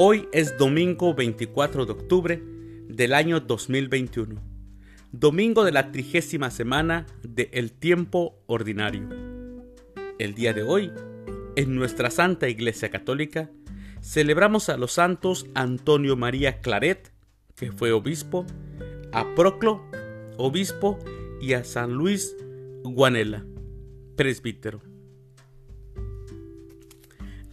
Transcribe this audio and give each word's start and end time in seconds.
Hoy 0.00 0.28
es 0.30 0.56
domingo 0.56 1.12
24 1.12 1.84
de 1.84 1.90
octubre 1.90 2.40
del 2.86 3.12
año 3.12 3.40
2021, 3.40 4.40
domingo 5.10 5.64
de 5.64 5.72
la 5.72 5.90
trigésima 5.90 6.52
semana 6.52 7.04
de 7.24 7.50
El 7.52 7.72
Tiempo 7.72 8.40
Ordinario. 8.46 9.08
El 10.20 10.34
día 10.34 10.52
de 10.52 10.62
hoy, 10.62 10.92
en 11.56 11.74
nuestra 11.74 12.12
Santa 12.12 12.48
Iglesia 12.48 12.90
Católica, 12.90 13.50
celebramos 14.00 14.68
a 14.68 14.76
los 14.76 14.92
santos 14.92 15.46
Antonio 15.56 16.14
María 16.14 16.60
Claret, 16.60 17.12
que 17.56 17.72
fue 17.72 17.90
obispo, 17.90 18.46
a 19.10 19.34
Proclo, 19.34 19.82
obispo, 20.36 20.96
y 21.40 21.54
a 21.54 21.64
San 21.64 21.94
Luis 21.94 22.36
Guanela, 22.84 23.44
presbítero. 24.14 24.80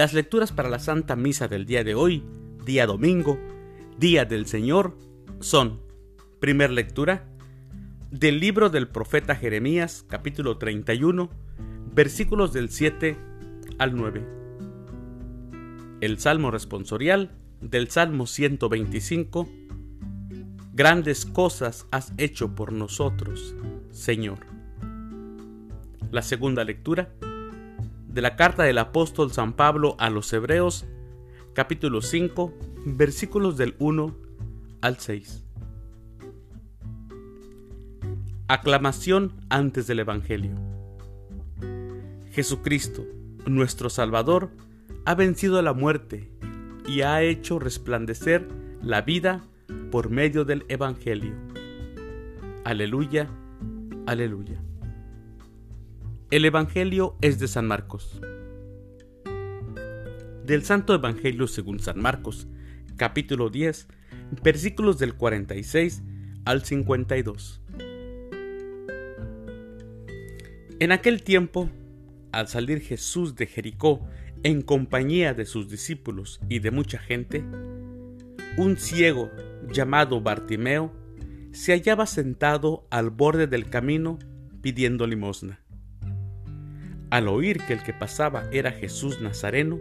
Las 0.00 0.14
lecturas 0.14 0.50
para 0.50 0.70
la 0.70 0.78
Santa 0.78 1.14
Misa 1.14 1.46
del 1.46 1.66
día 1.66 1.84
de 1.84 1.94
hoy, 1.94 2.24
día 2.64 2.86
domingo, 2.86 3.38
día 3.98 4.24
del 4.24 4.46
Señor, 4.46 4.96
son, 5.40 5.82
primer 6.40 6.70
lectura, 6.70 7.28
del 8.10 8.40
libro 8.40 8.70
del 8.70 8.88
profeta 8.88 9.36
Jeremías, 9.36 10.06
capítulo 10.08 10.56
31, 10.56 11.28
versículos 11.92 12.54
del 12.54 12.70
7 12.70 13.18
al 13.76 13.94
9. 13.94 14.26
El 16.00 16.18
Salmo 16.18 16.50
responsorial 16.50 17.36
del 17.60 17.90
Salmo 17.90 18.26
125, 18.26 19.50
Grandes 20.72 21.26
cosas 21.26 21.86
has 21.90 22.14
hecho 22.16 22.54
por 22.54 22.72
nosotros, 22.72 23.54
Señor. 23.90 24.38
La 26.10 26.22
segunda 26.22 26.64
lectura, 26.64 27.12
de 28.12 28.22
la 28.22 28.34
carta 28.34 28.64
del 28.64 28.78
apóstol 28.78 29.32
San 29.32 29.52
Pablo 29.52 29.94
a 29.98 30.10
los 30.10 30.32
Hebreos, 30.32 30.84
capítulo 31.54 32.02
5, 32.02 32.52
versículos 32.86 33.56
del 33.56 33.76
1 33.78 34.16
al 34.80 34.98
6. 34.98 35.44
Aclamación 38.48 39.32
antes 39.48 39.86
del 39.86 40.00
Evangelio. 40.00 40.56
Jesucristo, 42.32 43.04
nuestro 43.46 43.90
Salvador, 43.90 44.50
ha 45.04 45.14
vencido 45.14 45.62
la 45.62 45.72
muerte 45.72 46.32
y 46.88 47.02
ha 47.02 47.22
hecho 47.22 47.60
resplandecer 47.60 48.48
la 48.82 49.02
vida 49.02 49.44
por 49.92 50.10
medio 50.10 50.44
del 50.44 50.64
Evangelio. 50.68 51.34
Aleluya, 52.64 53.28
aleluya. 54.06 54.60
El 56.30 56.44
Evangelio 56.44 57.16
es 57.22 57.40
de 57.40 57.48
San 57.48 57.66
Marcos. 57.66 58.20
Del 60.46 60.62
Santo 60.62 60.94
Evangelio 60.94 61.48
según 61.48 61.80
San 61.80 62.00
Marcos, 62.00 62.46
capítulo 62.94 63.50
10, 63.50 63.88
versículos 64.40 65.00
del 65.00 65.14
46 65.16 66.04
al 66.44 66.64
52. 66.64 67.60
En 70.78 70.92
aquel 70.92 71.24
tiempo, 71.24 71.68
al 72.30 72.46
salir 72.46 72.80
Jesús 72.80 73.34
de 73.34 73.48
Jericó 73.48 74.06
en 74.44 74.62
compañía 74.62 75.34
de 75.34 75.46
sus 75.46 75.68
discípulos 75.68 76.40
y 76.48 76.60
de 76.60 76.70
mucha 76.70 77.00
gente, 77.00 77.44
un 78.56 78.76
ciego 78.76 79.32
llamado 79.68 80.20
Bartimeo 80.20 80.92
se 81.50 81.72
hallaba 81.72 82.06
sentado 82.06 82.86
al 82.88 83.10
borde 83.10 83.48
del 83.48 83.68
camino 83.68 84.20
pidiendo 84.62 85.08
limosna. 85.08 85.59
Al 87.10 87.28
oír 87.28 87.58
que 87.66 87.72
el 87.72 87.82
que 87.82 87.92
pasaba 87.92 88.48
era 88.52 88.72
Jesús 88.72 89.20
Nazareno, 89.20 89.78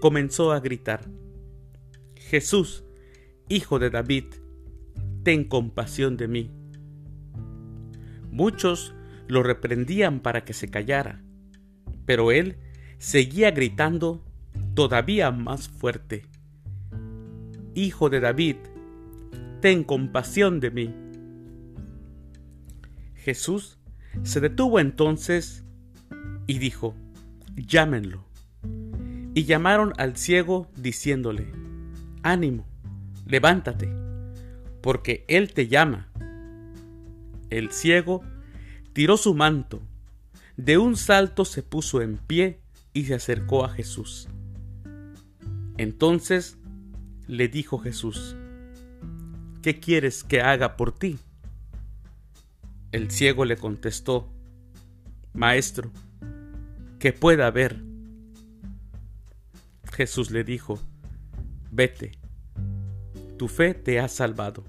comenzó 0.00 0.52
a 0.52 0.60
gritar, 0.60 1.08
Jesús, 2.14 2.84
hijo 3.48 3.78
de 3.78 3.90
David, 3.90 4.24
ten 5.22 5.44
compasión 5.44 6.16
de 6.16 6.28
mí. 6.28 6.50
Muchos 8.30 8.94
lo 9.26 9.42
reprendían 9.42 10.20
para 10.20 10.44
que 10.44 10.52
se 10.52 10.68
callara, 10.68 11.22
pero 12.04 12.30
él 12.30 12.56
seguía 12.98 13.50
gritando 13.50 14.22
todavía 14.74 15.30
más 15.30 15.68
fuerte, 15.68 16.26
Hijo 17.76 18.08
de 18.08 18.20
David, 18.20 18.54
ten 19.60 19.82
compasión 19.82 20.60
de 20.60 20.70
mí. 20.70 20.94
Jesús 23.16 23.80
se 24.22 24.38
detuvo 24.38 24.78
entonces 24.78 25.63
y 26.46 26.58
dijo, 26.58 26.94
llámenlo. 27.56 28.24
Y 29.34 29.44
llamaron 29.44 29.92
al 29.98 30.16
ciego 30.16 30.68
diciéndole, 30.76 31.52
ánimo, 32.22 32.66
levántate, 33.26 33.88
porque 34.80 35.24
él 35.28 35.52
te 35.52 35.68
llama. 35.68 36.08
El 37.50 37.72
ciego 37.72 38.22
tiró 38.92 39.16
su 39.16 39.34
manto, 39.34 39.82
de 40.56 40.78
un 40.78 40.96
salto 40.96 41.44
se 41.44 41.62
puso 41.62 42.00
en 42.00 42.16
pie 42.16 42.60
y 42.92 43.04
se 43.04 43.14
acercó 43.14 43.64
a 43.64 43.68
Jesús. 43.70 44.28
Entonces 45.76 46.56
le 47.26 47.48
dijo 47.48 47.78
Jesús, 47.78 48.36
¿qué 49.62 49.80
quieres 49.80 50.22
que 50.22 50.40
haga 50.40 50.76
por 50.76 50.92
ti? 50.92 51.18
El 52.92 53.10
ciego 53.10 53.44
le 53.44 53.56
contestó, 53.56 54.30
Maestro, 55.32 55.90
que 57.04 57.12
pueda 57.12 57.50
ver. 57.50 57.82
Jesús 59.92 60.30
le 60.30 60.42
dijo, 60.42 60.80
vete, 61.70 62.12
tu 63.36 63.46
fe 63.48 63.74
te 63.74 64.00
ha 64.00 64.08
salvado. 64.08 64.64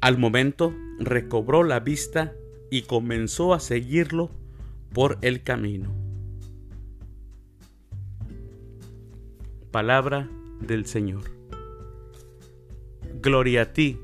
Al 0.00 0.16
momento 0.16 0.72
recobró 1.00 1.64
la 1.64 1.80
vista 1.80 2.32
y 2.70 2.82
comenzó 2.82 3.52
a 3.52 3.58
seguirlo 3.58 4.30
por 4.92 5.18
el 5.22 5.42
camino. 5.42 5.92
Palabra 9.72 10.30
del 10.60 10.86
Señor. 10.86 11.32
Gloria 13.20 13.62
a 13.62 13.72
ti, 13.72 13.98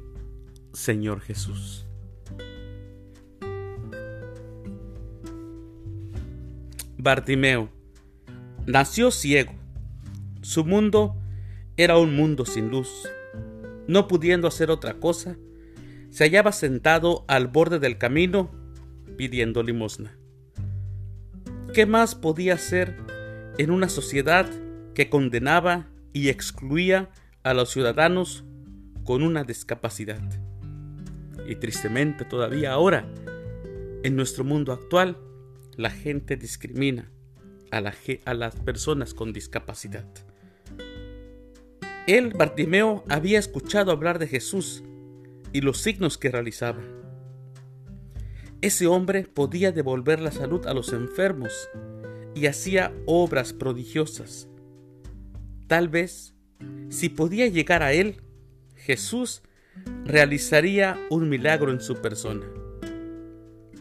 Señor 0.73 1.21
Jesús. 1.21 1.86
Bartimeo 7.07 7.71
nació 8.67 9.13
ciego. 9.13 9.53
Su 10.43 10.65
mundo 10.65 11.15
era 11.77 11.99
un 11.99 12.17
mundo 12.17 12.45
sin 12.45 12.69
luz. 12.69 13.09
No 13.87 14.09
pudiendo 14.09 14.49
hacer 14.49 14.73
otra 14.73 14.95
cosa, 14.95 15.37
se 16.11 16.25
hallaba 16.25 16.51
sentado 16.51 17.25
al 17.29 17.47
borde 17.47 17.79
del 17.79 17.97
camino 17.97 18.51
pidiendo 19.17 19.63
limosna. 19.63 20.19
¿Qué 21.73 21.87
más 21.87 22.17
podía 22.17 22.55
hacer 22.55 22.97
en 23.57 23.71
una 23.71 23.89
sociedad 23.89 24.51
que 24.93 25.09
condenaba 25.09 25.87
y 26.13 26.29
excluía 26.29 27.11
a 27.45 27.55
los 27.55 27.71
ciudadanos 27.71 28.43
con 29.05 29.23
una 29.23 29.45
discapacidad? 29.45 30.25
Y 31.47 31.55
tristemente 31.55 32.25
todavía 32.25 32.73
ahora, 32.73 33.07
en 34.03 34.17
nuestro 34.17 34.43
mundo 34.43 34.73
actual, 34.73 35.19
la 35.77 35.91
gente 35.91 36.37
discrimina 36.37 37.11
a, 37.71 37.83
a 38.25 38.35
las 38.35 38.57
personas 38.57 39.15
con 39.15 39.33
discapacidad. 39.33 40.07
Él, 42.07 42.33
Bartimeo, 42.37 43.05
había 43.09 43.39
escuchado 43.39 43.91
hablar 43.91 44.19
de 44.19 44.29
Jesús 44.29 44.85
y 45.53 45.61
los 45.61 45.79
signos 45.79 46.19
que 46.19 46.31
realizaba. 46.31 46.83
Ese 48.61 48.87
hombre 48.87 49.25
podía 49.25 49.73
devolver 49.73 50.21
la 50.21 50.31
salud 50.31 50.67
a 50.67 50.75
los 50.75 50.93
enfermos 50.93 51.69
y 52.35 52.47
hacía 52.47 52.95
obras 53.07 53.53
prodigiosas. 53.53 54.49
Tal 55.67 55.89
vez, 55.89 56.35
si 56.89 57.09
podía 57.09 57.49
llegar 57.49 57.83
a 57.83 57.93
él, 57.93 58.23
Jesús 58.77 59.43
realizaría 60.05 60.97
un 61.11 61.29
milagro 61.29 61.73
en 61.73 61.81
su 61.81 61.97
persona. 61.97 62.47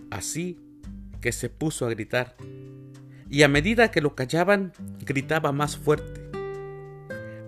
Así, 0.10 0.60
que 1.26 1.32
se 1.32 1.50
puso 1.50 1.88
a 1.88 1.90
gritar, 1.90 2.36
y 3.32 3.42
a 3.42 3.48
medida 3.48 3.90
que 3.90 4.00
lo 4.00 4.14
callaban, 4.14 4.74
gritaba 5.04 5.52
más 5.52 5.76
fuerte. 5.76 6.30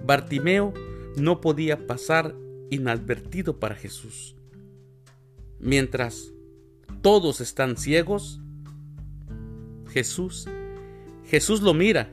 Bartimeo 0.03 0.74
no 1.15 1.41
podía 1.41 1.85
pasar 1.85 2.33
inadvertido 2.71 3.59
para 3.59 3.75
Jesús. 3.75 4.35
Mientras 5.59 6.31
todos 7.03 7.39
están 7.39 7.77
ciegos, 7.77 8.41
Jesús, 9.91 10.47
Jesús 11.27 11.62
lo 11.62 11.75
mira, 11.75 12.12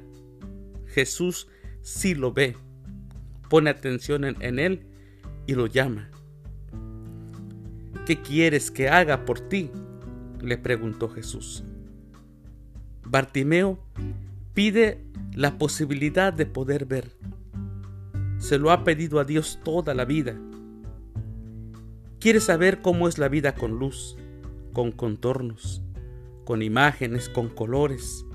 Jesús 0.88 1.48
sí 1.80 2.14
lo 2.14 2.34
ve, 2.34 2.58
pone 3.48 3.70
atención 3.70 4.26
en, 4.26 4.36
en 4.42 4.58
él 4.58 4.86
y 5.46 5.54
lo 5.54 5.66
llama. 5.66 6.10
¿Qué 8.04 8.20
quieres 8.20 8.70
que 8.70 8.90
haga 8.90 9.24
por 9.24 9.40
ti? 9.40 9.70
Le 10.40 10.58
preguntó 10.58 11.08
Jesús. 11.08 11.64
Bartimeo 13.04 13.78
pide 14.54 15.00
la 15.34 15.58
posibilidad 15.58 16.32
de 16.32 16.46
poder 16.46 16.86
ver. 16.86 17.10
se 18.38 18.58
lo 18.58 18.70
ha 18.70 18.84
pedido 18.84 19.20
a 19.20 19.24
Dios 19.24 19.58
toda 19.64 19.94
la 19.94 20.04
vida. 20.04 20.38
Quiere 22.20 22.40
saber 22.40 22.82
cómo 22.82 23.08
es 23.08 23.18
la 23.18 23.28
vida 23.28 23.54
con 23.54 23.78
luz, 23.78 24.16
con 24.72 24.92
contornos, 24.92 25.82
con 26.44 26.62
imágenes, 26.62 27.28
con 27.28 27.48
colores. 27.48 28.26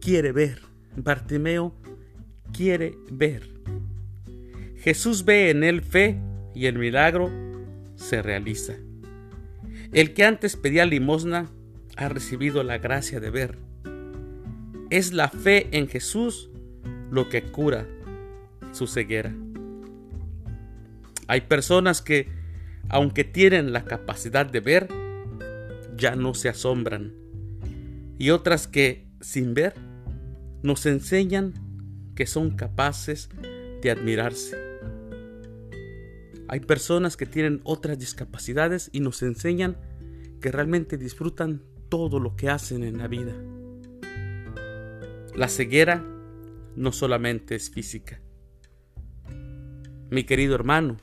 Quiere 0.00 0.32
ver. 0.32 0.60
Bartimeo 0.96 1.74
quiere 2.52 2.96
ver. 3.10 3.48
Jesús 4.76 5.24
ve 5.24 5.50
en 5.50 5.64
él 5.64 5.82
fe 5.82 6.20
y 6.54 6.66
el 6.66 6.78
milagro 6.78 7.30
se 7.96 8.22
realiza. 8.22 8.74
El 9.94 10.12
que 10.12 10.24
antes 10.24 10.56
pedía 10.56 10.86
limosna 10.86 11.52
ha 11.96 12.08
recibido 12.08 12.64
la 12.64 12.78
gracia 12.78 13.20
de 13.20 13.30
ver. 13.30 13.58
Es 14.90 15.12
la 15.12 15.28
fe 15.28 15.68
en 15.70 15.86
Jesús 15.86 16.50
lo 17.12 17.28
que 17.28 17.44
cura 17.44 17.86
su 18.72 18.88
ceguera. 18.88 19.32
Hay 21.28 21.42
personas 21.42 22.02
que, 22.02 22.28
aunque 22.88 23.22
tienen 23.22 23.72
la 23.72 23.84
capacidad 23.84 24.44
de 24.44 24.58
ver, 24.58 24.88
ya 25.96 26.16
no 26.16 26.34
se 26.34 26.48
asombran. 26.48 27.14
Y 28.18 28.30
otras 28.30 28.66
que, 28.66 29.06
sin 29.20 29.54
ver, 29.54 29.74
nos 30.64 30.86
enseñan 30.86 31.54
que 32.16 32.26
son 32.26 32.56
capaces 32.56 33.28
de 33.80 33.92
admirarse. 33.92 34.63
Hay 36.48 36.60
personas 36.60 37.16
que 37.16 37.26
tienen 37.26 37.60
otras 37.64 37.98
discapacidades 37.98 38.90
y 38.92 39.00
nos 39.00 39.22
enseñan 39.22 39.76
que 40.40 40.52
realmente 40.52 40.98
disfrutan 40.98 41.62
todo 41.88 42.20
lo 42.20 42.36
que 42.36 42.50
hacen 42.50 42.84
en 42.84 42.98
la 42.98 43.08
vida. 43.08 43.32
La 45.34 45.48
ceguera 45.48 46.04
no 46.76 46.92
solamente 46.92 47.54
es 47.54 47.70
física. 47.70 48.20
Mi 50.10 50.24
querido 50.24 50.54
hermano, 50.54 50.98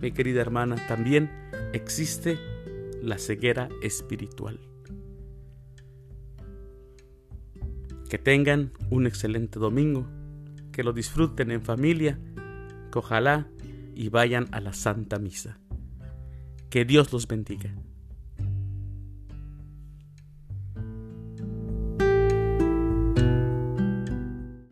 mi 0.00 0.12
querida 0.12 0.40
hermana, 0.40 0.76
también 0.86 1.28
existe 1.72 2.38
la 3.02 3.18
ceguera 3.18 3.68
espiritual. 3.82 4.60
Que 8.08 8.18
tengan 8.18 8.72
un 8.90 9.06
excelente 9.06 9.58
domingo, 9.58 10.06
que 10.72 10.84
lo 10.84 10.92
disfruten 10.92 11.50
en 11.50 11.62
familia, 11.62 12.18
que 12.92 12.98
ojalá 12.98 13.48
y 13.98 14.10
vayan 14.10 14.46
a 14.52 14.60
la 14.60 14.72
Santa 14.72 15.18
Misa. 15.18 15.58
Que 16.70 16.84
Dios 16.84 17.12
los 17.12 17.26
bendiga. 17.26 17.74